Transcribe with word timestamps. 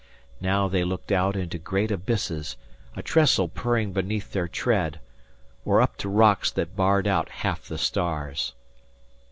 Now 0.39 0.67
they 0.67 0.83
looked 0.83 1.11
out 1.11 1.35
into 1.35 1.59
great 1.59 1.91
abysses, 1.91 2.57
a 2.95 3.03
trestle 3.03 3.47
purring 3.47 3.93
beneath 3.93 4.31
their 4.31 4.47
tread, 4.47 4.99
or 5.63 5.79
up 5.79 5.95
to 5.97 6.09
rocks 6.09 6.49
that 6.49 6.75
barred 6.75 7.05
out 7.05 7.29
half 7.29 7.67
the 7.67 7.77
stars. 7.77 8.53